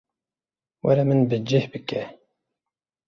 [0.83, 2.01] Were min bi cih bike.